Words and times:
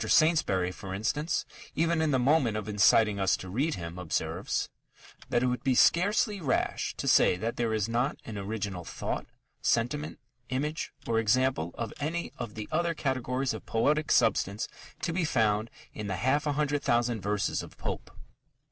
Saintsbury, 0.03 0.71
for 0.71 0.95
instance, 0.95 1.45
even 1.75 2.01
in 2.01 2.09
the 2.09 2.17
moment 2.17 2.57
of 2.57 2.67
inciting 2.67 3.19
us 3.19 3.37
to 3.37 3.47
read 3.51 3.75
him, 3.75 3.99
observes 3.99 4.67
that 5.29 5.43
"it 5.43 5.45
would 5.45 5.63
be 5.63 5.75
scarcely 5.75 6.41
rash 6.41 6.95
to 6.97 7.07
say 7.07 7.37
that 7.37 7.55
there 7.55 7.71
is 7.71 7.87
not 7.87 8.17
an 8.25 8.35
original 8.35 8.83
thought, 8.83 9.27
sentiment, 9.61 10.17
image, 10.49 10.91
or 11.05 11.19
example 11.19 11.69
of 11.77 11.93
any 11.99 12.33
of 12.39 12.55
the 12.55 12.67
other 12.71 12.95
categories 12.95 13.53
of 13.53 13.67
poetic 13.67 14.11
substance 14.11 14.67
to 15.03 15.13
be 15.13 15.23
found 15.23 15.69
in 15.93 16.07
the 16.07 16.15
half 16.15 16.47
a 16.47 16.53
hundred 16.53 16.81
thousand 16.81 17.21
verses 17.21 17.61
of 17.61 17.77
Pope." 17.77 18.09